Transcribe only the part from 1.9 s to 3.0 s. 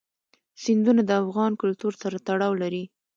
سره تړاو لري.